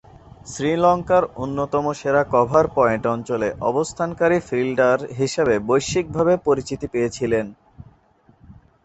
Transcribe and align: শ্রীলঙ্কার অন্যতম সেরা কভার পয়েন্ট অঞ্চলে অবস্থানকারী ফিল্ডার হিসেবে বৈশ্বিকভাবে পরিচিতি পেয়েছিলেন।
শ্রীলঙ্কার 0.45 1.23
অন্যতম 1.35 1.85
সেরা 1.93 2.23
কভার 2.33 2.65
পয়েন্ট 2.77 3.03
অঞ্চলে 3.07 3.49
অবস্থানকারী 3.61 4.37
ফিল্ডার 4.39 4.99
হিসেবে 5.19 5.55
বৈশ্বিকভাবে 5.67 6.33
পরিচিতি 6.45 6.87
পেয়েছিলেন। 6.87 7.45